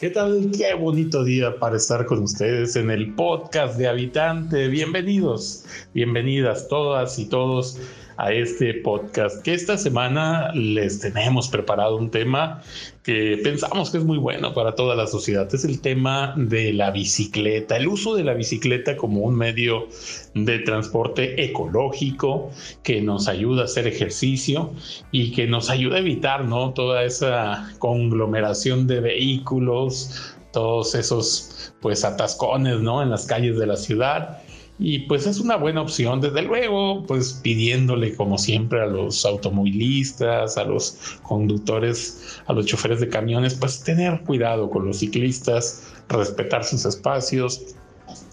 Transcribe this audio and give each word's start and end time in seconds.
¿Qué 0.00 0.08
tal? 0.08 0.50
Qué 0.56 0.72
bonito 0.72 1.24
día 1.24 1.58
para 1.58 1.76
estar 1.76 2.06
con 2.06 2.22
ustedes 2.22 2.74
en 2.74 2.90
el 2.90 3.14
podcast 3.14 3.76
de 3.76 3.86
Habitante. 3.86 4.68
Bienvenidos, 4.68 5.66
bienvenidas 5.92 6.68
todas 6.68 7.18
y 7.18 7.26
todos 7.26 7.78
a 8.20 8.32
este 8.32 8.74
podcast 8.74 9.42
que 9.42 9.54
esta 9.54 9.78
semana 9.78 10.52
les 10.52 11.00
tenemos 11.00 11.48
preparado 11.48 11.96
un 11.96 12.10
tema 12.10 12.62
que 13.02 13.40
pensamos 13.42 13.90
que 13.90 13.96
es 13.96 14.04
muy 14.04 14.18
bueno 14.18 14.52
para 14.52 14.74
toda 14.74 14.94
la 14.94 15.06
sociedad. 15.06 15.48
Es 15.54 15.64
el 15.64 15.80
tema 15.80 16.34
de 16.36 16.74
la 16.74 16.90
bicicleta, 16.90 17.78
el 17.78 17.88
uso 17.88 18.14
de 18.14 18.24
la 18.24 18.34
bicicleta 18.34 18.94
como 18.98 19.20
un 19.20 19.36
medio 19.36 19.88
de 20.34 20.58
transporte 20.58 21.42
ecológico 21.42 22.50
que 22.82 23.00
nos 23.00 23.26
ayuda 23.26 23.62
a 23.62 23.64
hacer 23.64 23.86
ejercicio 23.86 24.70
y 25.12 25.32
que 25.32 25.46
nos 25.46 25.70
ayuda 25.70 25.96
a 25.96 26.00
evitar 26.00 26.44
¿no? 26.44 26.74
toda 26.74 27.04
esa 27.04 27.72
conglomeración 27.78 28.86
de 28.86 29.00
vehículos, 29.00 30.36
todos 30.52 30.94
esos 30.94 31.72
pues 31.80 32.04
atascones 32.04 32.80
¿no? 32.80 33.02
en 33.02 33.08
las 33.08 33.24
calles 33.24 33.58
de 33.58 33.66
la 33.66 33.76
ciudad 33.76 34.42
y 34.80 35.00
pues 35.00 35.26
es 35.26 35.38
una 35.40 35.56
buena 35.56 35.82
opción, 35.82 36.22
desde 36.22 36.40
luego, 36.40 37.04
pues 37.06 37.34
pidiéndole 37.42 38.14
como 38.14 38.38
siempre 38.38 38.80
a 38.80 38.86
los 38.86 39.26
automovilistas, 39.26 40.56
a 40.56 40.64
los 40.64 41.18
conductores, 41.22 42.40
a 42.46 42.54
los 42.54 42.64
choferes 42.64 42.98
de 43.00 43.10
camiones, 43.10 43.54
pues 43.54 43.84
tener 43.84 44.22
cuidado 44.22 44.70
con 44.70 44.86
los 44.86 45.00
ciclistas, 45.00 45.92
respetar 46.08 46.64
sus 46.64 46.86
espacios. 46.86 47.76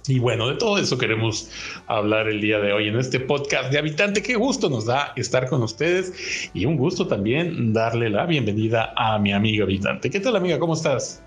Y 0.08 0.20
bueno, 0.20 0.48
de 0.48 0.56
todo 0.56 0.78
eso 0.78 0.98
queremos 0.98 1.50
hablar 1.88 2.30
el 2.30 2.40
día 2.40 2.60
de 2.60 2.72
hoy 2.72 2.88
en 2.88 2.98
este 2.98 3.20
podcast 3.20 3.70
de 3.70 3.80
Habitante. 3.80 4.24
Qué 4.24 4.36
gusto 4.36 4.70
nos 4.70 4.86
da 4.86 5.12
estar 5.18 5.50
con 5.50 5.62
ustedes 5.64 6.50
y 6.54 6.64
un 6.64 6.78
gusto 6.78 7.08
también 7.08 7.74
darle 7.74 8.10
la 8.10 8.26
bienvenida 8.26 8.94
a 8.96 9.20
mi 9.20 9.34
amiga 9.34 9.66
Habitante. 9.66 10.10
¿Qué 10.10 10.22
tal 10.22 10.38
amiga? 10.38 10.58
¿Cómo 10.60 10.76
estás? 10.76 11.22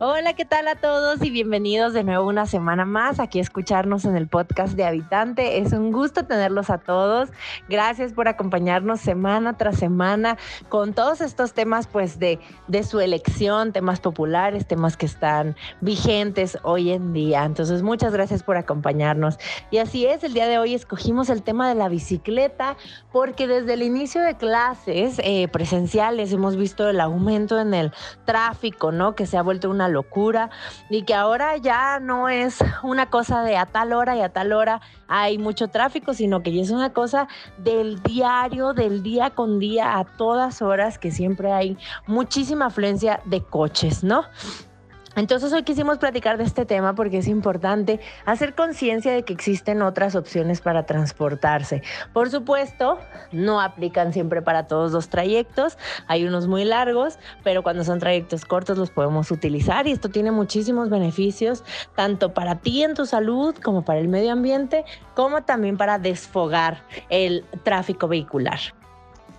Hola, 0.00 0.34
¿qué 0.34 0.44
tal 0.44 0.68
a 0.68 0.76
todos 0.76 1.20
y 1.24 1.30
bienvenidos 1.30 1.92
de 1.92 2.04
nuevo 2.04 2.28
una 2.28 2.46
semana 2.46 2.84
más 2.84 3.18
aquí 3.18 3.40
a 3.40 3.42
escucharnos 3.42 4.04
en 4.04 4.16
el 4.16 4.28
podcast 4.28 4.74
de 4.74 4.84
Habitante. 4.84 5.58
Es 5.58 5.72
un 5.72 5.90
gusto 5.90 6.24
tenerlos 6.24 6.70
a 6.70 6.78
todos. 6.78 7.30
Gracias 7.68 8.12
por 8.12 8.28
acompañarnos 8.28 9.00
semana 9.00 9.56
tras 9.56 9.76
semana 9.76 10.38
con 10.68 10.92
todos 10.92 11.20
estos 11.20 11.52
temas 11.52 11.88
pues 11.88 12.20
de, 12.20 12.38
de 12.68 12.84
su 12.84 13.00
elección, 13.00 13.72
temas 13.72 13.98
populares, 13.98 14.68
temas 14.68 14.96
que 14.96 15.06
están 15.06 15.56
vigentes 15.80 16.58
hoy 16.62 16.92
en 16.92 17.12
día. 17.12 17.44
Entonces, 17.44 17.82
muchas 17.82 18.12
gracias 18.12 18.44
por 18.44 18.56
acompañarnos. 18.56 19.36
Y 19.72 19.78
así 19.78 20.06
es, 20.06 20.22
el 20.22 20.32
día 20.32 20.46
de 20.46 20.58
hoy 20.58 20.74
escogimos 20.74 21.28
el 21.28 21.42
tema 21.42 21.68
de 21.68 21.74
la 21.74 21.88
bicicleta 21.88 22.76
porque 23.10 23.48
desde 23.48 23.72
el 23.72 23.82
inicio 23.82 24.20
de 24.20 24.36
clases 24.36 25.18
eh, 25.24 25.48
presenciales 25.48 26.32
hemos 26.32 26.54
visto 26.54 26.88
el 26.88 27.00
aumento 27.00 27.58
en 27.58 27.74
el 27.74 27.92
tráfico, 28.26 28.92
¿no? 28.92 29.16
Que 29.16 29.26
se 29.26 29.36
ha 29.36 29.42
vuelto 29.42 29.68
una 29.68 29.87
locura 29.88 30.50
y 30.90 31.02
que 31.02 31.14
ahora 31.14 31.56
ya 31.56 32.00
no 32.00 32.28
es 32.28 32.58
una 32.82 33.10
cosa 33.10 33.42
de 33.42 33.56
a 33.56 33.66
tal 33.66 33.92
hora 33.92 34.16
y 34.16 34.20
a 34.20 34.28
tal 34.28 34.52
hora 34.52 34.80
hay 35.08 35.38
mucho 35.38 35.68
tráfico, 35.68 36.14
sino 36.14 36.42
que 36.42 36.52
ya 36.52 36.62
es 36.62 36.70
una 36.70 36.92
cosa 36.92 37.28
del 37.58 38.02
diario, 38.02 38.72
del 38.72 39.02
día 39.02 39.30
con 39.30 39.58
día, 39.58 39.98
a 39.98 40.04
todas 40.04 40.62
horas, 40.62 40.98
que 40.98 41.10
siempre 41.10 41.52
hay 41.52 41.76
muchísima 42.06 42.66
afluencia 42.66 43.20
de 43.24 43.42
coches, 43.42 44.04
¿no? 44.04 44.24
Entonces 45.18 45.52
hoy 45.52 45.64
quisimos 45.64 45.98
platicar 45.98 46.38
de 46.38 46.44
este 46.44 46.64
tema 46.64 46.94
porque 46.94 47.18
es 47.18 47.26
importante 47.26 47.98
hacer 48.24 48.54
conciencia 48.54 49.10
de 49.12 49.24
que 49.24 49.32
existen 49.32 49.82
otras 49.82 50.14
opciones 50.14 50.60
para 50.60 50.86
transportarse. 50.86 51.82
Por 52.12 52.30
supuesto, 52.30 53.00
no 53.32 53.60
aplican 53.60 54.12
siempre 54.12 54.42
para 54.42 54.68
todos 54.68 54.92
los 54.92 55.08
trayectos, 55.08 55.76
hay 56.06 56.24
unos 56.24 56.46
muy 56.46 56.64
largos, 56.64 57.18
pero 57.42 57.64
cuando 57.64 57.82
son 57.82 57.98
trayectos 57.98 58.44
cortos 58.44 58.78
los 58.78 58.90
podemos 58.92 59.32
utilizar 59.32 59.88
y 59.88 59.90
esto 59.90 60.08
tiene 60.08 60.30
muchísimos 60.30 60.88
beneficios, 60.88 61.64
tanto 61.96 62.32
para 62.32 62.60
ti 62.60 62.84
en 62.84 62.94
tu 62.94 63.04
salud 63.04 63.56
como 63.56 63.84
para 63.84 63.98
el 63.98 64.06
medio 64.06 64.30
ambiente, 64.30 64.84
como 65.16 65.42
también 65.42 65.76
para 65.76 65.98
desfogar 65.98 66.84
el 67.08 67.44
tráfico 67.64 68.06
vehicular. 68.06 68.60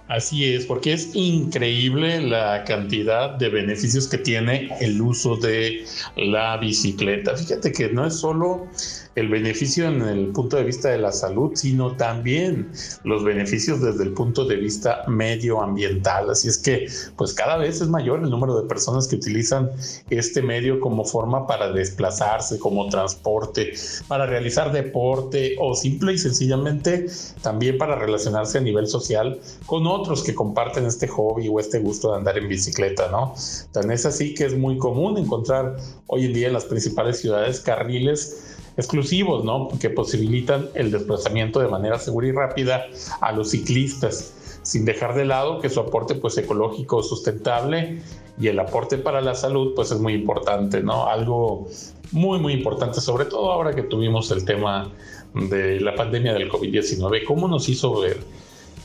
Así 0.09 0.43
es, 0.55 0.65
porque 0.65 0.93
es 0.93 1.11
increíble 1.13 2.19
la 2.19 2.63
cantidad 2.63 3.29
de 3.37 3.49
beneficios 3.49 4.07
que 4.07 4.17
tiene 4.17 4.69
el 4.81 4.99
uso 4.99 5.35
de 5.35 5.85
la 6.17 6.57
bicicleta. 6.57 7.37
Fíjate 7.37 7.71
que 7.71 7.89
no 7.89 8.07
es 8.07 8.15
solo 8.15 8.67
el 9.15 9.29
beneficio 9.29 9.87
en 9.87 10.01
el 10.01 10.27
punto 10.27 10.57
de 10.57 10.63
vista 10.63 10.89
de 10.89 10.97
la 10.97 11.11
salud, 11.11 11.51
sino 11.55 11.95
también 11.95 12.71
los 13.03 13.23
beneficios 13.23 13.81
desde 13.81 14.03
el 14.03 14.13
punto 14.13 14.45
de 14.45 14.55
vista 14.55 15.03
medioambiental. 15.07 16.29
Así 16.29 16.47
es 16.47 16.57
que, 16.57 16.87
pues 17.17 17.33
cada 17.33 17.57
vez 17.57 17.81
es 17.81 17.87
mayor 17.87 18.23
el 18.23 18.29
número 18.29 18.59
de 18.61 18.67
personas 18.67 19.07
que 19.07 19.15
utilizan 19.15 19.69
este 20.09 20.41
medio 20.41 20.79
como 20.79 21.03
forma 21.03 21.47
para 21.47 21.71
desplazarse, 21.71 22.59
como 22.59 22.87
transporte, 22.89 23.73
para 24.07 24.25
realizar 24.25 24.71
deporte 24.71 25.55
o 25.59 25.75
simple 25.75 26.13
y 26.13 26.17
sencillamente 26.17 27.07
también 27.41 27.77
para 27.77 27.95
relacionarse 27.95 28.57
a 28.57 28.61
nivel 28.61 28.87
social 28.87 29.39
con 29.65 29.87
otros 29.87 30.23
que 30.23 30.35
comparten 30.35 30.85
este 30.85 31.07
hobby 31.07 31.47
o 31.47 31.59
este 31.59 31.79
gusto 31.79 32.11
de 32.11 32.17
andar 32.17 32.37
en 32.37 32.47
bicicleta, 32.47 33.09
¿no? 33.09 33.33
Tan 33.71 33.91
es 33.91 34.05
así 34.05 34.33
que 34.33 34.45
es 34.45 34.57
muy 34.57 34.77
común 34.77 35.17
encontrar 35.17 35.77
hoy 36.07 36.25
en 36.25 36.33
día 36.33 36.47
en 36.47 36.53
las 36.53 36.65
principales 36.65 37.19
ciudades 37.19 37.59
carriles 37.59 38.58
exclusivos, 38.77 39.43
¿no? 39.43 39.69
Que 39.79 39.89
posibilitan 39.89 40.69
el 40.73 40.91
desplazamiento 40.91 41.59
de 41.59 41.67
manera 41.67 41.99
segura 41.99 42.27
y 42.27 42.31
rápida 42.31 42.85
a 43.21 43.31
los 43.31 43.51
ciclistas, 43.51 44.59
sin 44.63 44.85
dejar 44.85 45.15
de 45.15 45.25
lado 45.25 45.59
que 45.59 45.69
su 45.69 45.79
aporte 45.79 46.15
pues 46.15 46.37
ecológico 46.37 47.03
sustentable 47.03 48.01
y 48.39 48.47
el 48.47 48.59
aporte 48.59 48.97
para 48.97 49.21
la 49.21 49.35
salud 49.35 49.73
pues 49.75 49.91
es 49.91 49.99
muy 49.99 50.13
importante, 50.13 50.81
¿no? 50.81 51.07
Algo 51.07 51.67
muy 52.11 52.39
muy 52.39 52.53
importante, 52.53 53.01
sobre 53.01 53.25
todo 53.25 53.51
ahora 53.51 53.73
que 53.73 53.83
tuvimos 53.83 54.31
el 54.31 54.45
tema 54.45 54.91
de 55.33 55.79
la 55.79 55.95
pandemia 55.95 56.33
del 56.33 56.49
COVID-19, 56.49 57.23
cómo 57.25 57.47
nos 57.47 57.69
hizo 57.69 57.99
ver 57.99 58.17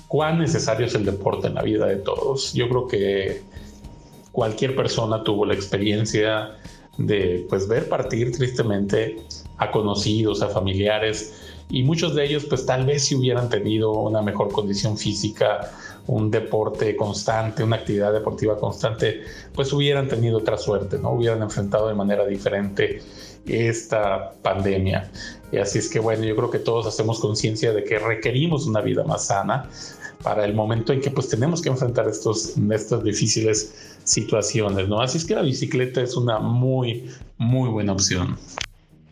cuán 0.09 0.39
necesario 0.39 0.87
es 0.87 0.95
el 0.95 1.05
deporte 1.05 1.47
en 1.49 1.55
la 1.55 1.63
vida 1.63 1.87
de 1.87 1.97
todos. 1.97 2.53
Yo 2.53 2.69
creo 2.69 2.87
que 2.87 3.43
cualquier 4.33 4.77
persona 4.77 5.23
tuvo 5.23 5.47
la 5.47 5.55
experiencia 5.55 6.57
de 6.99 7.47
pues 7.49 7.67
ver 7.67 7.89
partir 7.89 8.33
tristemente 8.33 9.17
a 9.59 9.71
conocidos, 9.71 10.43
a 10.43 10.49
familiares 10.49 11.35
y 11.71 11.83
muchos 11.83 12.15
de 12.15 12.25
ellos 12.25 12.45
pues 12.45 12.67
tal 12.67 12.85
vez 12.87 13.05
si 13.05 13.15
hubieran 13.15 13.49
tenido 13.49 13.93
una 13.93 14.23
mejor 14.23 14.53
condición 14.53 14.99
física, 14.99 15.71
un 16.07 16.31
deporte 16.31 16.95
constante, 16.97 17.63
una 17.63 17.77
actividad 17.77 18.13
deportiva 18.13 18.59
constante, 18.59 19.23
pues 19.55 19.73
hubieran 19.73 20.09
tenido 20.09 20.39
otra 20.39 20.59
suerte, 20.59 20.99
¿no? 20.99 21.13
Hubieran 21.13 21.43
enfrentado 21.43 21.89
de 21.89 21.95
manera 21.95 22.27
diferente 22.27 23.03
esta 23.47 24.33
pandemia. 24.43 25.11
Y 25.51 25.59
así 25.59 25.79
es 25.79 25.89
que 25.89 26.01
bueno, 26.01 26.25
yo 26.25 26.37
creo 26.37 26.51
que 26.51 26.59
todos 26.59 26.87
hacemos 26.87 27.21
conciencia 27.21 27.73
de 27.73 27.85
que 27.85 27.99
requerimos 27.99 28.67
una 28.67 28.81
vida 28.81 29.05
más 29.05 29.27
sana 29.27 29.69
para 30.23 30.45
el 30.45 30.55
momento 30.55 30.93
en 30.93 31.01
que 31.01 31.11
pues 31.11 31.29
tenemos 31.29 31.61
que 31.61 31.69
enfrentar 31.69 32.09
estos, 32.09 32.55
estas 32.71 33.03
difíciles 33.03 33.99
situaciones, 34.05 34.89
¿no? 34.89 35.01
Así 35.01 35.19
es 35.19 35.25
que 35.25 35.35
la 35.35 35.43
bicicleta 35.43 36.03
es 36.03 36.17
una 36.17 36.39
muy, 36.39 37.11
muy 37.39 37.69
buena 37.69 37.93
opción. 37.93 38.37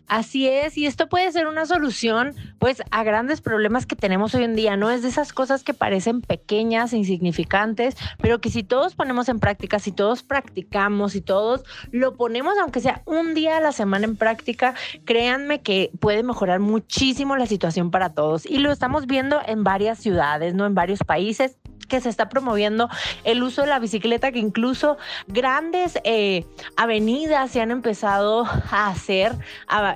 Así 0.07 0.47
es, 0.47 0.77
y 0.77 0.85
esto 0.85 1.07
puede 1.07 1.31
ser 1.31 1.47
una 1.47 1.65
solución 1.65 2.35
pues 2.59 2.83
a 2.91 3.03
grandes 3.03 3.41
problemas 3.41 3.85
que 3.85 3.95
tenemos 3.95 4.35
hoy 4.35 4.43
en 4.43 4.55
día, 4.55 4.77
¿no? 4.77 4.91
Es 4.91 5.01
de 5.01 5.09
esas 5.09 5.33
cosas 5.33 5.63
que 5.63 5.73
parecen 5.73 6.21
pequeñas, 6.21 6.93
e 6.93 6.97
insignificantes, 6.97 7.95
pero 8.21 8.39
que 8.39 8.49
si 8.49 8.63
todos 8.63 8.95
ponemos 8.95 9.29
en 9.29 9.39
práctica, 9.39 9.79
si 9.79 9.91
todos 9.91 10.23
practicamos, 10.23 11.13
si 11.13 11.21
todos 11.21 11.63
lo 11.91 12.15
ponemos, 12.15 12.53
aunque 12.61 12.79
sea 12.79 13.01
un 13.05 13.33
día 13.33 13.57
a 13.57 13.61
la 13.61 13.71
semana 13.71 14.05
en 14.05 14.15
práctica, 14.15 14.75
créanme 15.05 15.61
que 15.61 15.91
puede 15.99 16.23
mejorar 16.23 16.59
muchísimo 16.59 17.35
la 17.35 17.45
situación 17.45 17.89
para 17.89 18.13
todos. 18.13 18.45
Y 18.45 18.59
lo 18.59 18.71
estamos 18.71 19.07
viendo 19.07 19.41
en 19.45 19.63
varias 19.63 19.99
ciudades, 19.99 20.53
¿no? 20.53 20.65
En 20.65 20.75
varios 20.75 20.99
países 20.99 21.57
que 21.85 22.01
se 22.01 22.09
está 22.09 22.29
promoviendo 22.29 22.89
el 23.23 23.43
uso 23.43 23.61
de 23.61 23.67
la 23.67 23.79
bicicleta, 23.79 24.31
que 24.31 24.39
incluso 24.39 24.97
grandes 25.27 25.99
eh, 26.03 26.45
avenidas 26.75 27.51
se 27.51 27.61
han 27.61 27.71
empezado 27.71 28.45
a 28.45 28.89
hacer, 28.89 29.33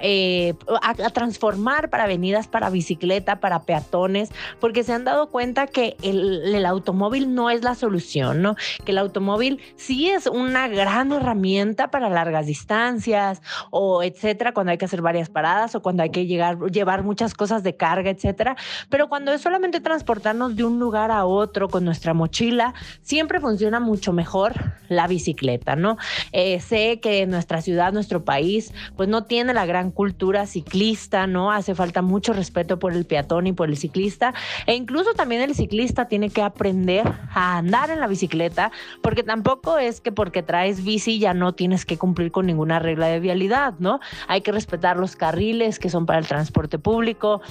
eh, 0.02 0.54
a, 0.82 0.94
transformar 1.12 1.90
para 1.90 2.04
avenidas 2.06 2.48
para 2.48 2.70
bicicleta, 2.70 3.40
para 3.40 3.64
peatones, 3.64 4.32
porque 4.60 4.84
se 4.84 4.94
han 4.94 5.04
dado 5.04 5.30
cuenta 5.30 5.68
que 5.68 5.96
el, 6.04 6.56
el, 6.56 6.66
automóvil 6.66 7.34
no 7.34 7.50
es 7.50 7.64
la 7.64 7.76
solución, 7.76 8.42
¿no? 8.42 8.56
Que 8.84 8.92
el 8.92 8.98
automóvil 8.98 9.62
sí 9.76 10.10
es 10.10 10.28
una 10.28 10.68
gran 10.68 11.12
herramienta 11.12 11.90
para 11.90 12.10
largas 12.10 12.46
distancias 12.46 13.42
o 13.72 14.04
etcétera, 14.04 14.54
cuando 14.54 14.72
hay 14.72 14.78
que 14.78 14.86
hacer 14.86 15.02
varias 15.02 15.30
paradas 15.30 15.76
o 15.76 15.82
cuando 15.82 16.04
hay 16.04 16.10
que 16.10 16.26
llegar, 16.26 16.58
llevar 16.72 17.04
muchas 17.04 17.34
cosas 17.34 17.64
de 17.64 17.76
carga, 17.76 18.10
etcétera. 18.10 18.56
Pero 18.90 19.08
cuando 19.10 19.32
es 19.32 19.42
solamente 19.42 19.80
transportarnos 19.80 20.56
de 20.56 20.64
un 20.64 20.80
lugar 20.80 21.12
a 21.12 21.26
otro, 21.26 21.70
nuestra 21.84 22.14
mochila, 22.14 22.74
siempre 23.02 23.40
funciona 23.40 23.80
mucho 23.80 24.14
mejor 24.14 24.54
la 24.90 25.08
bicicleta, 25.08 25.76
¿no? 25.76 25.98
Eh, 26.32 26.60
sé 26.60 27.00
que 27.00 27.26
nuestra 27.28 27.62
ciudad, 27.62 27.94
nuestro 27.94 28.24
país, 28.24 28.74
pues 28.96 29.10
no 29.10 29.26
tiene 29.26 29.54
la 29.54 29.66
gran 29.66 29.92
cultura 29.92 30.46
ciclista, 30.46 31.28
¿no? 31.28 31.52
Hace 31.52 31.76
falta 31.76 32.02
mucho 32.02 32.34
respeto 32.34 32.80
por 32.80 32.94
el 32.94 33.06
peatón 33.06 33.48
y 33.48 33.54
por 33.54 33.70
el 33.70 33.78
ciclista, 33.78 34.34
e 34.66 34.76
incluso 34.76 35.14
también 35.14 35.42
el 35.42 35.56
ciclista 35.56 36.08
tiene 36.08 36.30
que 36.30 36.42
aprender 36.42 37.08
a 37.34 37.58
andar 37.58 37.90
en 37.90 38.00
la 38.00 38.08
bicicleta, 38.08 38.72
porque 39.02 39.24
tampoco 39.24 39.78
es 39.78 40.02
que 40.02 40.12
porque 40.12 40.44
traes 40.44 40.84
bici 40.84 41.20
ya 41.20 41.34
no 41.34 41.54
tienes 41.54 41.86
que 41.86 41.98
cumplir 41.98 42.32
con 42.32 42.46
ninguna 42.46 42.80
regla 42.80 43.08
de 43.08 43.20
vialidad, 43.20 43.76
¿no? 43.80 44.00
Hay 44.28 44.42
que 44.42 44.52
respetar 44.52 44.98
los 44.98 45.16
carriles 45.16 45.80
que 45.80 45.90
son 45.90 46.06
para 46.06 46.20
el 46.20 46.28
transporte 46.28 46.80
público, 46.80 47.42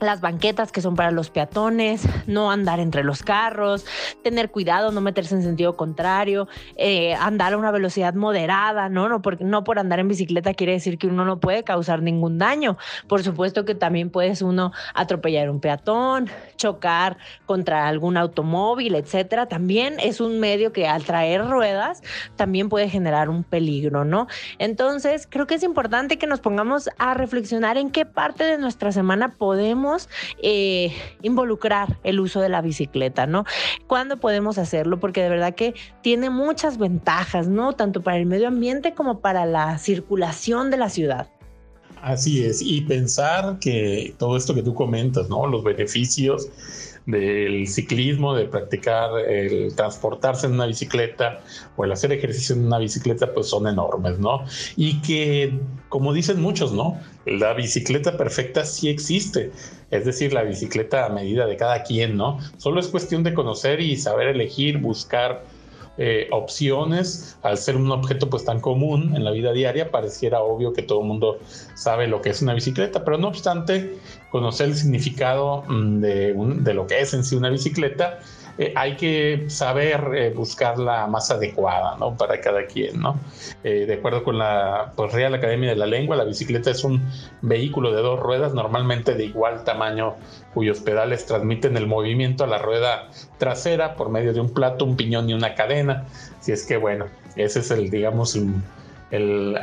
las 0.00 0.20
banquetas 0.20 0.72
que 0.72 0.80
son 0.80 0.94
para 0.94 1.10
los 1.10 1.30
peatones, 1.30 2.06
no 2.26 2.50
andar 2.50 2.80
entre 2.80 3.02
los 3.02 3.22
carros, 3.22 3.86
tener 4.22 4.50
cuidado, 4.50 4.92
no 4.92 5.00
meterse 5.00 5.34
en 5.34 5.42
sentido 5.42 5.76
contrario, 5.76 6.48
eh, 6.76 7.14
andar 7.14 7.54
a 7.54 7.56
una 7.56 7.70
velocidad 7.70 8.14
moderada, 8.14 8.88
¿no? 8.88 9.08
No, 9.08 9.22
porque, 9.22 9.44
no 9.44 9.64
por 9.64 9.78
andar 9.78 9.98
en 9.98 10.08
bicicleta 10.08 10.54
quiere 10.54 10.72
decir 10.72 10.98
que 10.98 11.06
uno 11.06 11.24
no 11.24 11.40
puede 11.40 11.64
causar 11.64 12.02
ningún 12.02 12.38
daño. 12.38 12.76
Por 13.08 13.22
supuesto 13.22 13.64
que 13.64 13.74
también 13.74 14.10
puedes 14.10 14.42
uno 14.42 14.72
atropellar 14.94 15.48
un 15.48 15.60
peatón, 15.60 16.28
chocar 16.56 17.16
contra 17.46 17.88
algún 17.88 18.16
automóvil, 18.16 18.94
etcétera. 18.94 19.46
También 19.46 19.98
es 20.00 20.20
un 20.20 20.40
medio 20.40 20.72
que 20.72 20.86
al 20.86 21.04
traer 21.04 21.46
ruedas 21.46 22.02
también 22.36 22.68
puede 22.68 22.90
generar 22.90 23.30
un 23.30 23.44
peligro, 23.44 24.04
¿no? 24.04 24.26
Entonces, 24.58 25.26
creo 25.30 25.46
que 25.46 25.54
es 25.54 25.62
importante 25.62 26.18
que 26.18 26.26
nos 26.26 26.40
pongamos 26.40 26.90
a 26.98 27.14
reflexionar 27.14 27.78
en 27.78 27.90
qué 27.90 28.04
parte 28.04 28.44
de 28.44 28.58
nuestra 28.58 28.92
semana 28.92 29.34
podemos 29.38 29.85
eh, 30.42 30.92
involucrar 31.22 31.98
el 32.04 32.20
uso 32.20 32.40
de 32.40 32.48
la 32.48 32.60
bicicleta, 32.60 33.26
¿no? 33.26 33.44
¿Cuándo 33.86 34.18
podemos 34.18 34.58
hacerlo? 34.58 34.98
Porque 35.00 35.22
de 35.22 35.28
verdad 35.28 35.54
que 35.54 35.74
tiene 36.02 36.30
muchas 36.30 36.78
ventajas, 36.78 37.48
¿no? 37.48 37.72
Tanto 37.72 38.02
para 38.02 38.18
el 38.18 38.26
medio 38.26 38.48
ambiente 38.48 38.94
como 38.94 39.20
para 39.20 39.46
la 39.46 39.78
circulación 39.78 40.70
de 40.70 40.76
la 40.76 40.90
ciudad. 40.90 41.28
Así 42.02 42.44
es, 42.44 42.62
y 42.62 42.82
pensar 42.82 43.58
que 43.58 44.14
todo 44.18 44.36
esto 44.36 44.54
que 44.54 44.62
tú 44.62 44.74
comentas, 44.74 45.28
¿no? 45.28 45.46
Los 45.46 45.64
beneficios 45.64 46.48
del 47.06 47.68
ciclismo, 47.68 48.34
de 48.34 48.46
practicar 48.46 49.18
el 49.20 49.74
transportarse 49.74 50.46
en 50.46 50.54
una 50.54 50.66
bicicleta 50.66 51.40
o 51.76 51.84
el 51.84 51.92
hacer 51.92 52.12
ejercicio 52.12 52.56
en 52.56 52.66
una 52.66 52.78
bicicleta, 52.78 53.32
pues 53.32 53.48
son 53.48 53.68
enormes, 53.68 54.18
¿no? 54.18 54.44
Y 54.76 55.00
que, 55.02 55.58
como 55.88 56.12
dicen 56.12 56.40
muchos, 56.40 56.72
¿no? 56.72 57.00
La 57.24 57.54
bicicleta 57.54 58.16
perfecta 58.16 58.64
sí 58.64 58.88
existe, 58.88 59.52
es 59.90 60.04
decir, 60.04 60.32
la 60.32 60.42
bicicleta 60.42 61.06
a 61.06 61.08
medida 61.08 61.46
de 61.46 61.56
cada 61.56 61.84
quien, 61.84 62.16
¿no? 62.16 62.38
Solo 62.56 62.80
es 62.80 62.88
cuestión 62.88 63.22
de 63.22 63.34
conocer 63.34 63.80
y 63.80 63.96
saber 63.96 64.28
elegir, 64.28 64.78
buscar 64.78 65.44
eh, 65.98 66.28
opciones, 66.30 67.38
al 67.42 67.56
ser 67.56 67.76
un 67.76 67.90
objeto 67.90 68.28
pues 68.28 68.44
tan 68.44 68.60
común 68.60 69.14
en 69.16 69.24
la 69.24 69.30
vida 69.30 69.52
diaria, 69.52 69.90
pareciera 69.90 70.40
obvio 70.40 70.72
que 70.72 70.82
todo 70.82 71.00
el 71.00 71.06
mundo 71.06 71.38
sabe 71.74 72.06
lo 72.06 72.20
que 72.20 72.30
es 72.30 72.42
una 72.42 72.54
bicicleta, 72.54 73.04
pero 73.04 73.18
no 73.18 73.28
obstante, 73.28 73.98
conocer 74.30 74.68
el 74.68 74.74
significado 74.74 75.62
mm, 75.68 76.00
de, 76.00 76.34
de 76.34 76.74
lo 76.74 76.86
que 76.86 77.00
es 77.00 77.14
en 77.14 77.24
sí 77.24 77.36
una 77.36 77.50
bicicleta 77.50 78.18
eh, 78.58 78.72
hay 78.74 78.96
que 78.96 79.44
saber 79.48 80.10
eh, 80.14 80.30
buscar 80.30 80.78
la 80.78 81.06
más 81.06 81.30
adecuada 81.30 81.96
¿no? 81.98 82.16
para 82.16 82.40
cada 82.40 82.66
quien. 82.66 83.00
¿no? 83.00 83.18
Eh, 83.62 83.84
de 83.86 83.94
acuerdo 83.94 84.24
con 84.24 84.38
la 84.38 84.92
pues, 84.96 85.12
Real 85.12 85.34
Academia 85.34 85.70
de 85.70 85.76
la 85.76 85.86
Lengua, 85.86 86.16
la 86.16 86.24
bicicleta 86.24 86.70
es 86.70 86.82
un 86.84 87.02
vehículo 87.42 87.92
de 87.92 88.00
dos 88.00 88.18
ruedas, 88.18 88.54
normalmente 88.54 89.14
de 89.14 89.24
igual 89.24 89.64
tamaño, 89.64 90.14
cuyos 90.54 90.80
pedales 90.80 91.26
transmiten 91.26 91.76
el 91.76 91.86
movimiento 91.86 92.44
a 92.44 92.46
la 92.46 92.58
rueda 92.58 93.08
trasera 93.38 93.94
por 93.94 94.08
medio 94.08 94.32
de 94.32 94.40
un 94.40 94.52
plato, 94.52 94.84
un 94.84 94.96
piñón 94.96 95.28
y 95.28 95.34
una 95.34 95.54
cadena. 95.54 96.06
Si 96.40 96.52
es 96.52 96.64
que, 96.64 96.78
bueno, 96.78 97.06
ese 97.36 97.60
es 97.60 97.70
el, 97.70 97.90
digamos, 97.90 98.34
el 98.36 98.54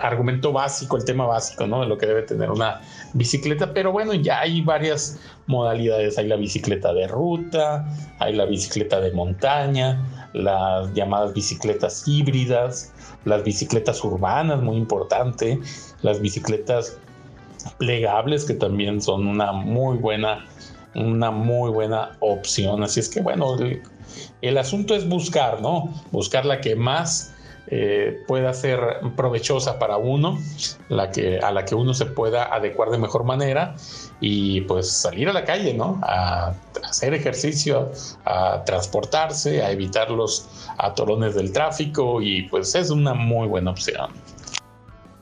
argumento 0.01 0.53
básico, 0.53 0.95
el 0.95 1.03
tema 1.03 1.25
básico, 1.25 1.67
¿no? 1.67 1.81
De 1.81 1.87
lo 1.87 1.97
que 1.97 2.05
debe 2.05 2.21
tener 2.21 2.49
una 2.49 2.79
bicicleta, 3.13 3.73
pero 3.73 3.91
bueno, 3.91 4.13
ya 4.13 4.39
hay 4.39 4.61
varias 4.61 5.19
modalidades. 5.47 6.17
Hay 6.17 6.27
la 6.27 6.37
bicicleta 6.37 6.93
de 6.93 7.07
ruta, 7.07 7.85
hay 8.19 8.35
la 8.35 8.45
bicicleta 8.45 9.01
de 9.01 9.11
montaña, 9.11 10.29
las 10.33 10.93
llamadas 10.93 11.33
bicicletas 11.33 12.07
híbridas, 12.07 12.93
las 13.25 13.43
bicicletas 13.43 14.03
urbanas, 14.03 14.61
muy 14.61 14.77
importante, 14.77 15.59
las 16.01 16.21
bicicletas 16.21 16.97
plegables, 17.77 18.45
que 18.45 18.53
también 18.53 19.01
son 19.01 19.27
una 19.27 19.51
muy 19.51 19.97
buena, 19.97 20.45
una 20.95 21.31
muy 21.31 21.69
buena 21.69 22.11
opción. 22.21 22.81
Así 22.81 23.01
es 23.01 23.09
que 23.09 23.21
bueno, 23.21 23.57
el, 23.59 23.81
el 24.41 24.57
asunto 24.57 24.95
es 24.95 25.07
buscar, 25.07 25.61
¿no? 25.61 25.93
Buscar 26.11 26.45
la 26.45 26.61
que 26.61 26.77
más 26.77 27.32
eh, 27.75 28.23
pueda 28.27 28.53
ser 28.53 28.99
provechosa 29.15 29.79
para 29.79 29.97
uno, 29.97 30.37
la 30.89 31.09
que, 31.09 31.39
a 31.39 31.51
la 31.51 31.65
que 31.65 31.73
uno 31.73 31.95
se 31.95 32.05
pueda 32.05 32.53
adecuar 32.53 32.91
de 32.91 32.99
mejor 32.99 33.23
manera 33.23 33.73
y 34.19 34.61
pues 34.61 34.91
salir 34.91 35.27
a 35.27 35.33
la 35.33 35.43
calle, 35.43 35.73
¿no? 35.73 35.99
A, 36.03 36.53
hacer 36.87 37.15
ejercicio, 37.15 37.91
a 38.25 38.63
transportarse, 38.63 39.63
a 39.63 39.71
evitar 39.71 40.11
los 40.11 40.47
atorones 40.77 41.33
del 41.33 41.51
tráfico 41.51 42.21
y 42.21 42.43
pues 42.43 42.75
es 42.75 42.91
una 42.91 43.15
muy 43.15 43.47
buena 43.47 43.71
opción. 43.71 44.11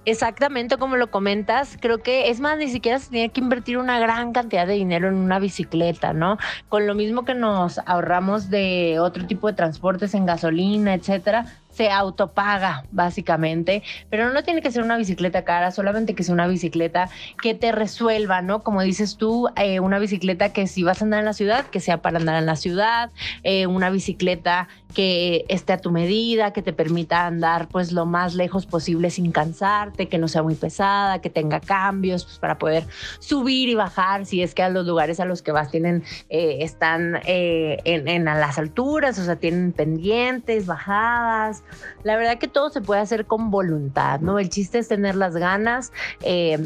Exactamente 0.03 0.77
como 0.77 0.97
lo 0.97 1.11
comentas, 1.11 1.77
creo 1.79 1.99
que 1.99 2.31
es 2.31 2.39
más, 2.39 2.57
ni 2.57 2.67
siquiera 2.69 2.97
se 2.97 3.11
tiene 3.11 3.29
que 3.29 3.39
invertir 3.39 3.77
una 3.77 3.99
gran 3.99 4.33
cantidad 4.33 4.65
de 4.65 4.73
dinero 4.73 5.07
en 5.07 5.13
una 5.13 5.37
bicicleta, 5.37 6.11
¿no? 6.11 6.37
Con 6.69 6.87
lo 6.87 6.95
mismo 6.95 7.23
que 7.23 7.35
nos 7.35 7.79
ahorramos 7.85 8.49
de 8.49 8.97
otro 8.99 9.27
tipo 9.27 9.47
de 9.47 9.53
transportes 9.53 10.15
en 10.15 10.25
gasolina, 10.25 10.95
etcétera, 10.95 11.45
se 11.71 11.89
autopaga, 11.89 12.85
básicamente, 12.91 13.83
pero 14.09 14.31
no 14.31 14.43
tiene 14.43 14.61
que 14.61 14.71
ser 14.71 14.83
una 14.83 14.97
bicicleta 14.97 15.43
cara, 15.43 15.71
solamente 15.71 16.15
que 16.15 16.23
sea 16.23 16.33
una 16.33 16.47
bicicleta 16.47 17.09
que 17.41 17.53
te 17.55 17.71
resuelva, 17.71 18.41
¿no? 18.41 18.63
Como 18.63 18.81
dices 18.81 19.17
tú, 19.17 19.47
eh, 19.55 19.79
una 19.79 19.99
bicicleta 19.99 20.53
que 20.53 20.67
si 20.67 20.83
vas 20.83 21.01
a 21.01 21.05
andar 21.05 21.19
en 21.19 21.25
la 21.25 21.33
ciudad, 21.33 21.65
que 21.67 21.79
sea 21.79 22.01
para 22.01 22.19
andar 22.19 22.35
en 22.37 22.45
la 22.45 22.55
ciudad, 22.55 23.11
eh, 23.43 23.67
una 23.67 23.89
bicicleta 23.89 24.67
que 24.93 25.45
esté 25.47 25.73
a 25.73 25.77
tu 25.77 25.91
medida, 25.91 26.51
que 26.51 26.61
te 26.61 26.73
permita 26.73 27.25
andar 27.25 27.69
pues 27.69 27.93
lo 27.93 28.05
más 28.05 28.35
lejos 28.35 28.65
posible 28.65 29.09
sin 29.09 29.31
cansarte, 29.31 30.07
que 30.07 30.17
no 30.17 30.27
sea 30.27 30.43
muy 30.43 30.55
pesada, 30.55 31.19
que 31.21 31.29
tenga 31.29 31.61
cambios 31.61 32.25
pues, 32.25 32.39
para 32.39 32.57
poder 32.57 32.85
subir 33.19 33.69
y 33.69 33.75
bajar 33.75 34.25
si 34.25 34.41
es 34.41 34.53
que 34.53 34.63
a 34.63 34.69
los 34.69 34.85
lugares 34.85 35.19
a 35.19 35.25
los 35.25 35.41
que 35.41 35.51
vas 35.51 35.71
tienen, 35.71 36.03
eh, 36.29 36.57
están 36.61 37.19
en, 37.25 38.07
en 38.07 38.27
a 38.27 38.35
las 38.35 38.57
alturas, 38.57 39.17
o 39.17 39.23
sea, 39.23 39.37
tienen 39.37 39.71
pendientes, 39.71 40.65
bajadas, 40.65 41.60
la 42.03 42.17
verdad 42.17 42.37
que 42.37 42.47
todo 42.47 42.69
se 42.69 42.81
puede 42.81 43.01
hacer 43.01 43.25
con 43.25 43.51
voluntad, 43.51 44.19
¿no? 44.19 44.39
El 44.39 44.49
chiste 44.49 44.79
es 44.79 44.87
tener 44.87 45.15
las 45.15 45.35
ganas. 45.35 45.91
Eh, 46.21 46.59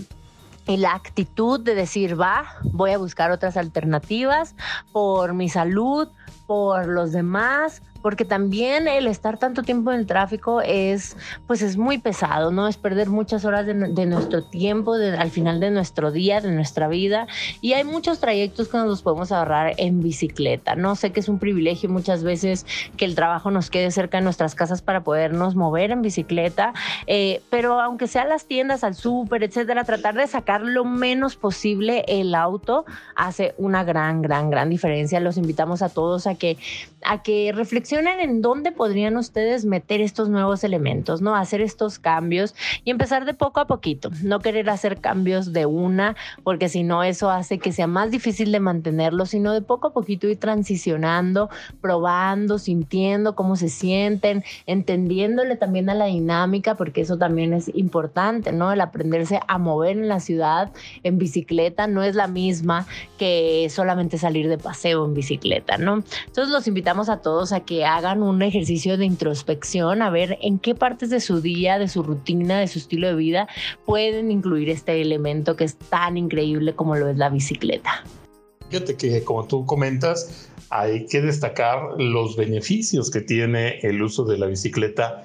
y 0.68 0.78
la 0.78 0.96
actitud 0.96 1.60
de 1.60 1.76
decir, 1.76 2.20
va, 2.20 2.46
voy 2.64 2.92
a 2.92 2.98
buscar 2.98 3.30
otras 3.30 3.56
alternativas 3.56 4.56
por 4.92 5.34
mi 5.34 5.48
salud, 5.48 6.08
por 6.48 6.88
los 6.88 7.12
demás, 7.12 7.84
porque 8.06 8.24
también 8.24 8.88
el 8.88 9.08
estar 9.08 9.40
tanto 9.40 9.64
tiempo 9.64 9.92
en 9.92 10.02
el 10.02 10.06
tráfico 10.06 10.62
es, 10.62 11.18
pues 11.48 11.64
es 11.64 11.76
muy 11.76 11.98
pesado, 11.98 12.52
¿no? 12.52 12.68
Es 12.68 12.78
perder 12.78 13.10
muchas 13.10 13.46
horas 13.46 13.66
de, 13.66 13.74
nuestro 14.06 14.44
tiempo, 14.44 14.94
al 14.94 15.32
final 15.32 15.60
de 15.60 15.72
nuestro 15.72 16.12
día, 16.12 16.40
de 16.40 16.52
nuestra 16.52 16.88
vida, 16.88 17.26
y 17.62 17.74
hay 17.74 17.84
muchos 17.84 18.20
trayectos 18.20 18.68
que 18.68 18.78
nos 18.78 18.86
los 18.86 19.02
podemos 19.02 19.32
ahorrar 19.32 19.74
en 19.78 20.02
bicicleta, 20.02 20.76
¿no? 20.76 20.96
Sé 20.96 21.14
que 21.14 21.20
es 21.20 21.28
un 21.28 21.40
privilegio 21.40 21.90
muchas 21.90 22.24
veces 22.24 22.68
que 22.96 23.06
el 23.06 23.16
trabajo 23.16 23.50
nos 23.50 23.72
quede 23.72 23.90
cerca 23.90 24.20
de 24.20 24.24
nuestras 24.24 24.54
casas 24.54 24.84
para 24.84 25.04
podernos 25.04 25.56
mover 25.56 25.90
en 25.90 26.04
bicicleta, 26.04 26.76
eh, 27.08 27.42
pero 27.50 27.82
aunque 27.82 28.06
sea 28.06 28.26
las 28.26 28.46
tiendas, 28.46 28.84
al 28.84 28.94
súper, 28.94 29.42
etcétera, 29.42 29.84
tratar 29.84 30.14
de 30.14 30.28
sacar 30.28 30.62
lo 30.62 30.86
menos 30.86 31.38
posible 31.38 32.06
el 32.08 32.36
auto 32.36 32.86
hace 33.16 33.56
una 33.58 33.84
gran, 33.84 34.22
gran, 34.22 34.52
gran 34.52 34.70
diferencia. 34.70 35.20
Los 35.20 35.38
invitamos 35.38 35.82
a 35.82 35.90
todos 35.90 36.28
a 36.28 36.36
que, 36.36 36.60
a 37.04 37.24
que 37.24 37.52
reflexionen 37.52 37.95
en 38.00 38.42
dónde 38.42 38.72
podrían 38.72 39.18
ustedes 39.18 39.66
meter 39.66 40.02
estos 40.02 40.30
nuevos 40.30 40.64
elementos, 40.64 41.22
¿no? 41.22 41.36
Hacer 41.36 41.62
estos 41.62 42.00
cambios 42.00 42.56
y 42.84 42.92
empezar 42.92 43.26
de 43.26 43.34
poco 43.34 43.60
a 43.60 43.68
poquito, 43.68 44.10
no 44.24 44.40
querer 44.40 44.70
hacer 44.70 45.00
cambios 45.00 45.54
de 45.54 45.66
una, 45.66 46.16
porque 46.44 46.70
si 46.70 46.84
no 46.84 47.04
eso 47.04 47.30
hace 47.30 47.60
que 47.60 47.72
sea 47.72 47.88
más 47.88 48.12
difícil 48.12 48.52
de 48.52 48.60
mantenerlo, 48.60 49.26
sino 49.26 49.54
de 49.54 49.62
poco 49.62 49.88
a 49.88 49.94
poquito 49.94 50.28
ir 50.28 50.40
transicionando, 50.40 51.50
probando, 51.82 52.60
sintiendo 52.60 53.36
cómo 53.36 53.56
se 53.56 53.70
sienten, 53.70 54.44
entendiéndole 54.66 55.56
también 55.56 55.90
a 55.90 55.96
la 55.96 56.06
dinámica, 56.06 56.76
porque 56.76 57.02
eso 57.02 57.18
también 57.18 57.54
es 57.54 57.72
importante, 57.74 58.52
¿no? 58.52 58.72
El 58.72 58.82
aprenderse 58.82 59.40
a 59.48 59.58
mover 59.58 59.98
en 59.98 60.08
la 60.08 60.20
ciudad 60.20 60.72
en 61.04 61.18
bicicleta 61.18 61.88
no 61.88 62.04
es 62.04 62.16
la 62.16 62.28
misma 62.28 62.86
que 63.18 63.68
solamente 63.70 64.18
salir 64.18 64.50
de 64.50 64.58
paseo 64.58 65.06
en 65.06 65.14
bicicleta, 65.14 65.78
¿no? 65.78 66.04
Entonces 66.28 66.50
los 66.50 66.68
invitamos 66.68 67.10
a 67.10 67.18
todos 67.18 67.54
a 67.54 67.62
que 67.62 67.85
hagan 67.86 68.24
un 68.24 68.42
ejercicio 68.42 68.98
de 68.98 69.06
introspección, 69.06 70.02
a 70.02 70.10
ver 70.10 70.38
en 70.42 70.60
qué 70.60 70.76
partes 70.76 71.10
de 71.10 71.20
su 71.20 71.42
día, 71.42 71.80
de 71.80 71.88
su 71.88 72.04
rutina, 72.04 72.60
de 72.60 72.68
su 72.68 72.80
estilo 72.80 73.08
de 73.08 73.16
vida 73.16 73.48
pueden 73.86 74.32
incluir 74.32 74.70
este 74.70 75.02
elemento 75.02 75.56
que 75.56 75.64
es 75.64 75.76
tan 75.76 76.18
increíble 76.18 76.74
como 76.74 76.96
lo 76.96 77.10
es 77.10 77.18
la 77.18 77.30
bicicleta. 77.30 78.04
Fíjate 78.70 78.96
que 78.96 79.24
como 79.24 79.46
tú 79.46 79.66
comentas, 79.66 80.50
hay 80.70 81.06
que 81.06 81.22
destacar 81.22 81.80
los 81.98 82.36
beneficios 82.36 83.12
que 83.12 83.22
tiene 83.22 83.80
el 83.82 84.02
uso 84.02 84.26
de 84.26 84.38
la 84.38 84.48
bicicleta 84.48 85.24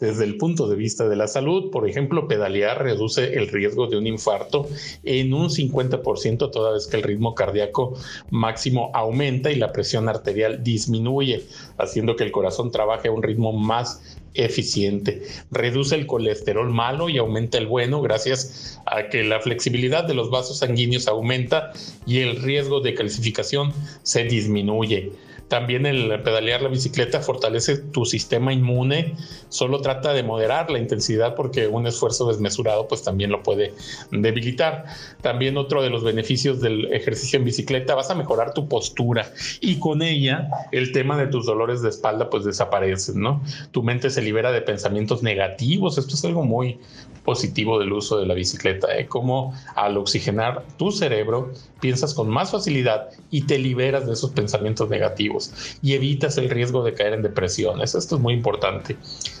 desde 0.00 0.24
el 0.24 0.36
punto 0.36 0.68
de 0.68 0.76
vista 0.76 1.08
de 1.08 1.16
la 1.16 1.28
salud. 1.28 1.70
Por 1.70 1.88
ejemplo, 1.88 2.26
pedalear 2.26 2.82
reduce 2.82 3.34
el 3.34 3.48
riesgo 3.48 3.86
de 3.86 3.98
un 3.98 4.06
infarto 4.06 4.68
en 5.04 5.32
un 5.34 5.48
50% 5.48 6.50
toda 6.50 6.72
vez 6.72 6.86
que 6.86 6.96
el 6.96 7.02
ritmo 7.02 7.34
cardíaco 7.34 7.94
máximo 8.30 8.90
aumenta 8.94 9.50
y 9.50 9.56
la 9.56 9.72
presión 9.72 10.08
arterial 10.08 10.64
disminuye, 10.64 11.44
haciendo 11.78 12.16
que 12.16 12.24
el 12.24 12.32
corazón 12.32 12.72
trabaje 12.72 13.08
a 13.08 13.12
un 13.12 13.22
ritmo 13.22 13.52
más 13.52 14.18
eficiente. 14.34 15.22
Reduce 15.50 15.94
el 15.94 16.06
colesterol 16.06 16.70
malo 16.70 17.08
y 17.08 17.18
aumenta 17.18 17.58
el 17.58 17.66
bueno 17.66 18.00
gracias 18.00 18.80
a 18.86 19.08
que 19.08 19.24
la 19.24 19.40
flexibilidad 19.40 20.04
de 20.04 20.14
los 20.14 20.30
vasos 20.30 20.58
sanguíneos 20.58 21.08
aumenta 21.08 21.72
y 22.06 22.20
el 22.20 22.36
riesgo 22.36 22.80
de 22.80 22.94
calcificación 22.94 23.72
se 24.02 24.24
disminuye. 24.24 25.12
También 25.50 25.84
el 25.84 26.22
pedalear 26.22 26.62
la 26.62 26.68
bicicleta 26.68 27.18
fortalece 27.18 27.76
tu 27.76 28.04
sistema 28.04 28.52
inmune, 28.52 29.16
solo 29.48 29.80
trata 29.80 30.12
de 30.12 30.22
moderar 30.22 30.70
la 30.70 30.78
intensidad 30.78 31.34
porque 31.34 31.66
un 31.66 31.88
esfuerzo 31.88 32.28
desmesurado 32.28 32.86
pues 32.86 33.02
también 33.02 33.32
lo 33.32 33.42
puede 33.42 33.74
debilitar. 34.12 34.84
También 35.22 35.56
otro 35.56 35.82
de 35.82 35.90
los 35.90 36.04
beneficios 36.04 36.60
del 36.60 36.92
ejercicio 36.92 37.36
en 37.36 37.44
bicicleta, 37.44 37.96
vas 37.96 38.10
a 38.10 38.14
mejorar 38.14 38.54
tu 38.54 38.68
postura 38.68 39.28
y 39.60 39.80
con 39.80 40.02
ella 40.02 40.48
el 40.70 40.92
tema 40.92 41.18
de 41.18 41.26
tus 41.26 41.46
dolores 41.46 41.82
de 41.82 41.88
espalda 41.88 42.30
pues 42.30 42.44
desaparecen, 42.44 43.20
¿no? 43.20 43.42
Tu 43.72 43.82
mente 43.82 44.10
se 44.10 44.22
libera 44.22 44.52
de 44.52 44.60
pensamientos 44.60 45.24
negativos, 45.24 45.98
esto 45.98 46.14
es 46.14 46.24
algo 46.24 46.44
muy 46.44 46.78
positivo 47.24 47.80
del 47.80 47.92
uso 47.92 48.18
de 48.18 48.26
la 48.26 48.34
bicicleta, 48.34 48.96
¿eh? 48.96 49.06
como 49.06 49.52
al 49.74 49.98
oxigenar 49.98 50.64
tu 50.78 50.92
cerebro 50.92 51.52
piensas 51.80 52.14
con 52.14 52.28
más 52.28 52.50
facilidad 52.52 53.08
y 53.30 53.42
te 53.42 53.58
liberas 53.58 54.06
de 54.06 54.12
esos 54.12 54.30
pensamientos 54.30 54.88
negativos 54.88 55.39
y 55.82 55.94
evitas 55.94 56.36
el 56.38 56.50
riesgo 56.50 56.82
de 56.82 56.94
caer 56.94 57.14
en 57.14 57.22
depresiones. 57.22 57.94
Esto 57.94 58.16
es 58.16 58.20
muy 58.20 58.34
importante. 58.34 58.96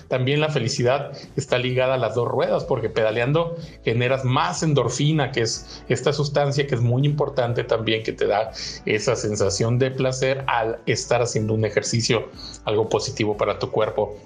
También 0.08 0.40
la 0.40 0.48
felicidad 0.48 1.12
está 1.36 1.58
ligada 1.58 1.94
a 1.94 1.98
las 1.98 2.16
dos 2.16 2.26
ruedas 2.26 2.64
porque 2.64 2.88
pedaleando 2.88 3.56
generas 3.84 4.24
más 4.24 4.62
endorfina, 4.62 5.30
que 5.30 5.42
es 5.42 5.84
esta 5.88 6.12
sustancia 6.12 6.66
que 6.66 6.74
es 6.74 6.80
muy 6.80 7.04
importante 7.04 7.62
también 7.62 8.02
que 8.02 8.12
te 8.12 8.26
da 8.26 8.50
esa 8.86 9.14
sensación 9.14 9.78
de 9.78 9.92
placer 9.92 10.44
al 10.48 10.80
estar 10.86 11.22
haciendo 11.22 11.54
un 11.54 11.64
ejercicio, 11.64 12.28
algo 12.64 12.88
positivo 12.88 13.36
para 13.36 13.58
tu 13.58 13.70
cuerpo. 13.70 14.18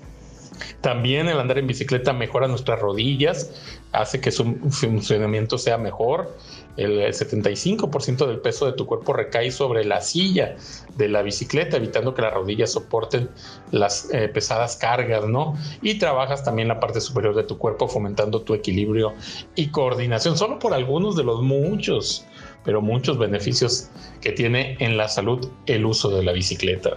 También 0.80 1.28
el 1.28 1.38
andar 1.38 1.58
en 1.58 1.66
bicicleta 1.66 2.12
mejora 2.12 2.49
nuestras 2.49 2.80
rodillas, 2.80 3.52
hace 3.92 4.20
que 4.20 4.30
su 4.30 4.44
funcionamiento 4.70 5.58
sea 5.58 5.78
mejor. 5.78 6.37
El 6.76 6.99
75% 7.00 8.26
del 8.26 8.40
peso 8.40 8.66
de 8.66 8.73
tu 8.73 8.87
cuerpo 8.87 9.12
recae 9.12 9.52
sobre 9.52 9.84
la 9.84 10.00
silla 10.00 10.56
de 10.96 11.08
la 11.08 11.23
bicicleta, 11.23 11.76
evitando 11.76 12.14
que 12.14 12.23
las 12.23 12.34
rodillas 12.34 12.73
soporten 12.73 13.30
las 13.70 14.12
eh, 14.12 14.28
pesadas 14.28 14.76
cargas, 14.76 15.26
¿no? 15.26 15.56
Y 15.82 15.99
trabajas 15.99 16.42
también 16.42 16.68
la 16.68 16.80
parte 16.80 17.00
superior 17.00 17.37
de 17.37 17.44
tu 17.44 17.58
cuerpo, 17.58 17.87
fomentando 17.87 18.42
tu 18.42 18.54
equilibrio 18.54 19.14
y 19.54 19.68
coordinación, 19.68 20.37
solo 20.37 20.58
por 20.58 20.75
algunos 20.75 21.14
de 21.14 21.23
los 21.23 21.42
muchos, 21.42 22.26
pero 22.64 22.82
muchos 22.82 23.18
beneficios 23.18 23.88
que 24.20 24.32
tiene 24.32 24.76
en 24.80 24.96
la 24.96 25.08
salud 25.08 25.49
el 25.66 25.87
uso 25.87 26.11
de 26.11 26.25
la 26.25 26.32
bicicleta. 26.32 26.96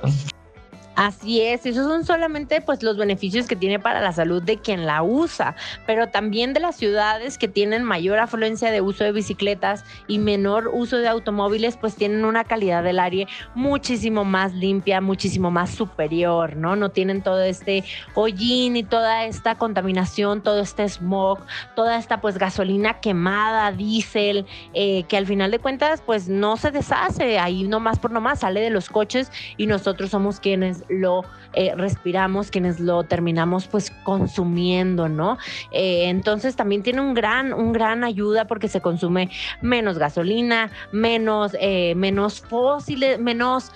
Así 0.98 1.42
es, 1.42 1.64
esos 1.68 1.86
son 1.86 2.06
solamente 2.06 2.60
pues 2.60 2.82
los 2.82 2.98
beneficios 2.98 3.46
que 3.46 3.56
tiene 3.56 3.78
para 3.78 4.02
la 4.02 4.12
salud 4.14 4.42
de 4.42 4.58
quien 4.58 4.88
la 4.88 5.04
usa, 5.04 5.56
pero 5.86 6.08
también 6.08 6.56
de 6.56 6.60
las 6.60 6.76
ciudades 6.76 7.38
que 7.38 7.48
tienen 7.48 7.84
mayor 7.84 8.18
afluencia 8.18 8.72
de 8.72 8.82
uso 8.82 9.04
de 9.04 9.12
bicicletas 9.12 9.86
y 10.08 10.18
menor 10.18 10.72
uso 10.74 10.98
de 10.98 11.08
automóviles, 11.08 11.78
pues 11.78 11.96
tienen 11.96 12.26
una 12.26 12.46
calidad 12.46 12.82
del 12.84 12.98
aire 12.98 13.28
muchísimo 13.54 14.26
más 14.26 14.56
limpia, 14.56 15.00
muchísimo 15.00 15.52
más 15.52 15.70
superior, 15.70 16.56
¿no? 16.56 16.76
No 16.76 16.90
tienen 16.90 17.22
todo 17.22 17.44
este 17.44 17.84
hollín 18.16 18.76
y 18.76 18.82
toda 18.82 19.26
esta 19.26 19.54
contaminación, 19.54 20.42
todo 20.42 20.62
este 20.62 20.90
smog, 20.90 21.46
toda 21.76 22.00
esta 22.00 22.22
pues 22.22 22.40
gasolina 22.40 23.00
quemada, 23.02 23.72
diésel, 23.72 24.48
eh, 24.74 25.04
que 25.04 25.18
al 25.18 25.28
final 25.28 25.52
de 25.52 25.60
cuentas 25.60 26.02
pues 26.04 26.28
no 26.28 26.58
se 26.58 26.72
deshace, 26.72 27.38
ahí 27.38 27.68
nomás 27.68 28.00
por 28.00 28.10
nomás 28.10 28.40
sale 28.40 28.62
de 28.62 28.72
los 28.72 28.90
coches 28.90 29.32
y 29.58 29.68
nosotros 29.68 30.10
somos 30.10 30.40
quienes 30.40 30.87
lo 30.90 31.24
eh, 31.54 31.74
respiramos, 31.76 32.52
quienes 32.52 32.80
lo 32.80 33.04
terminamos 33.04 33.68
pues 33.68 33.92
consumiendo, 34.04 35.10
¿no? 35.10 35.38
Eh, 35.72 36.10
entonces 36.10 36.56
también 36.56 36.84
tiene 36.84 37.02
un 37.02 37.14
gran, 37.14 37.54
un 37.54 37.74
gran 37.74 38.04
ayuda 38.04 38.46
porque 38.46 38.68
se 38.68 38.82
consume 38.82 39.30
menos 39.62 39.98
gasolina, 39.98 40.70
menos, 40.92 41.56
eh, 41.60 41.96
menos 41.96 42.42
fósiles, 42.42 43.20
menos 43.20 43.72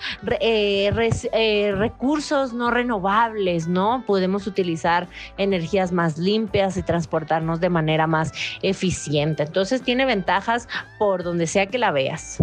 recursos 1.74 2.52
no 2.52 2.70
renovables, 2.70 3.66
¿no? 3.66 4.04
Podemos 4.06 4.46
utilizar 4.46 5.08
energías 5.38 5.92
más 5.92 6.18
limpias 6.18 6.76
y 6.76 6.82
transportarnos 6.82 7.60
de 7.60 7.70
manera 7.70 8.06
más 8.06 8.32
eficiente. 8.62 9.42
Entonces 9.42 9.82
tiene 9.82 10.04
ventajas 10.04 10.68
por 10.98 11.22
donde 11.24 11.46
sea 11.46 11.66
que 11.66 11.78
la 11.78 11.90
veas. 11.90 12.38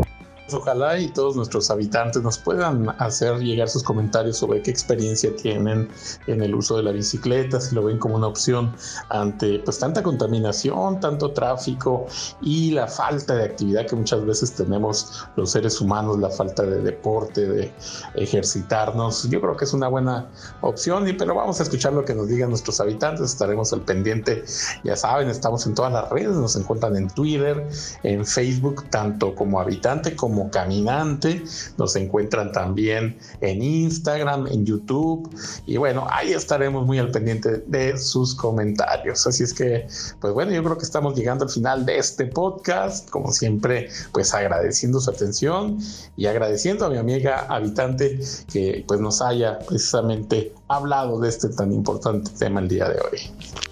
Ojalá 0.54 1.00
y 1.00 1.10
todos 1.10 1.36
nuestros 1.36 1.70
habitantes 1.70 2.22
nos 2.24 2.38
puedan 2.38 2.90
hacer 2.98 3.40
llegar 3.40 3.70
sus 3.70 3.84
comentarios 3.84 4.38
sobre 4.38 4.62
qué 4.62 4.72
experiencia 4.72 5.36
tienen 5.36 5.90
en 6.28 6.42
el 6.42 6.56
uso 6.56 6.78
de 6.78 6.84
la 6.84 6.92
bicicleta, 6.92 7.60
si 7.60 7.76
lo 7.76 7.84
ven 7.84 7.98
como 7.98 8.16
una 8.16 8.28
opción 8.28 8.74
ante 9.10 9.60
pues 9.60 9.80
tanta 9.80 10.04
contaminación, 10.04 11.00
tanto 11.00 11.32
tráfico 11.32 12.08
y 12.42 12.72
la 12.72 12.88
falta 12.88 13.36
de 13.36 13.44
actividad 13.44 13.86
que 13.86 13.96
muchas 13.96 14.26
veces 14.26 14.54
tenemos 14.54 15.26
los 15.36 15.52
seres 15.52 15.80
humanos, 15.82 16.20
la 16.20 16.30
falta 16.30 16.64
de 16.64 16.82
deporte, 16.82 17.48
de 17.48 17.74
ejercitarnos. 18.16 19.30
Yo 19.30 19.42
creo 19.42 19.56
que 19.56 19.66
es 19.66 19.74
una 19.74 19.88
buena 19.88 20.30
opción, 20.62 21.08
y, 21.08 21.14
pero 21.14 21.36
vamos 21.36 21.60
a 21.60 21.64
escuchar 21.64 21.94
lo 21.94 22.06
que 22.06 22.14
nos 22.16 22.28
digan 22.28 22.50
nuestros 22.50 22.80
habitantes, 22.80 23.32
estaremos 23.32 23.72
al 23.74 23.82
pendiente, 23.82 24.44
ya 24.84 24.96
saben, 24.96 25.30
estamos 25.30 25.66
en 25.68 25.76
todas 25.76 25.92
las 25.92 26.10
redes, 26.10 26.36
nos 26.36 26.56
encuentran 26.56 26.96
en 26.96 27.10
Twitter, 27.10 27.68
en 28.04 28.26
Facebook, 28.26 28.86
tanto 28.90 29.36
como 29.36 29.60
habitante 29.60 30.16
caminante. 30.48 31.44
Nos 31.78 31.96
encuentran 31.98 32.54
también 32.54 33.18
en 33.42 33.62
Instagram, 33.62 34.48
en 34.48 34.66
YouTube. 34.66 35.30
Y 35.66 35.78
bueno, 35.78 36.08
ahí 36.10 36.32
estaremos 36.32 36.86
muy 36.86 37.00
al 37.00 37.12
pendiente 37.12 37.64
de 37.68 37.98
sus 37.98 38.34
comentarios. 38.34 39.28
Así 39.28 39.44
es 39.44 39.54
que, 39.54 39.88
pues 40.22 40.34
bueno, 40.34 40.52
yo 40.52 40.64
creo 40.64 40.78
que 40.78 40.86
estamos 40.86 41.16
llegando 41.16 41.44
al 41.44 41.52
final 41.52 41.86
de 41.86 41.98
este 41.98 42.26
podcast. 42.26 43.10
Como 43.10 43.32
siempre, 43.34 43.90
pues 44.14 44.34
agradeciendo 44.34 45.02
su 45.02 45.10
atención 45.10 45.78
y 46.16 46.28
agradeciendo 46.28 46.86
a 46.86 46.90
mi 46.90 46.98
amiga 46.98 47.46
habitante 47.50 48.20
que 48.52 48.86
pues 48.88 49.00
nos 49.00 49.22
haya 49.22 49.60
precisamente 49.60 50.54
hablado 50.68 51.20
de 51.20 51.30
este 51.30 51.50
tan 51.50 51.74
importante 51.74 52.32
tema 52.38 52.62
el 52.62 52.68
día 52.68 52.88
de 52.88 53.00
hoy. 53.02 53.69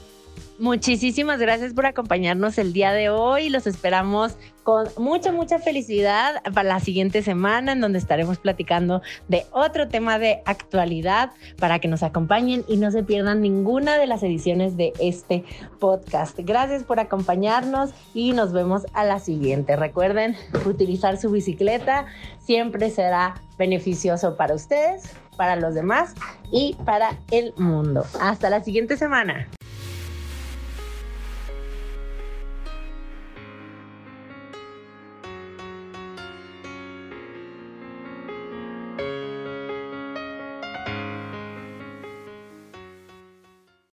Muchísimas 0.60 1.40
gracias 1.40 1.74
por 1.74 1.86
acompañarnos 1.86 2.58
el 2.58 2.74
día 2.74 2.92
de 2.92 3.12
hoy. 3.12 3.50
Los 3.50 3.68
esperamos 3.68 4.38
con 4.64 4.88
mucha, 4.98 5.32
mucha 5.32 5.60
felicidad 5.60 6.42
para 6.52 6.68
la 6.68 6.80
siguiente 6.80 7.22
semana 7.22 7.74
en 7.74 7.80
donde 7.80 8.00
estaremos 8.00 8.40
platicando 8.40 9.04
de 9.28 9.46
otro 9.52 9.88
tema 9.88 10.18
de 10.18 10.42
actualidad 10.46 11.30
para 11.60 11.78
que 11.78 11.88
nos 11.88 12.02
acompañen 12.02 12.66
y 12.68 12.78
no 12.78 12.90
se 12.90 13.04
pierdan 13.04 13.42
ninguna 13.42 14.00
de 14.00 14.08
las 14.08 14.24
ediciones 14.24 14.76
de 14.78 14.94
este 15.00 15.44
podcast. 15.80 16.40
Gracias 16.40 16.84
por 16.84 17.00
acompañarnos 17.00 17.92
y 18.16 18.32
nos 18.32 18.52
vemos 18.52 18.88
a 18.94 19.06
la 19.06 19.20
siguiente. 19.20 19.76
Recuerden, 19.76 20.36
utilizar 20.66 21.18
su 21.18 21.30
bicicleta 21.30 22.08
siempre 22.40 22.90
será 22.90 23.36
beneficioso 23.60 24.36
para 24.36 24.56
ustedes, 24.56 25.14
para 25.38 25.56
los 25.56 25.76
demás 25.76 26.16
y 26.52 26.76
para 26.84 27.20
el 27.30 27.54
mundo. 27.58 28.06
Hasta 28.20 28.50
la 28.50 28.64
siguiente 28.64 28.98
semana. 28.98 29.48